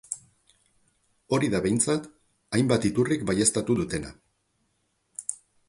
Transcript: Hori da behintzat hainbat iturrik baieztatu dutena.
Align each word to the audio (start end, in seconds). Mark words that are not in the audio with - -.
Hori 1.37 1.49
da 1.55 1.59
behintzat 1.65 2.09
hainbat 2.59 2.89
iturrik 2.91 3.29
baieztatu 3.33 3.79
dutena. 3.83 4.17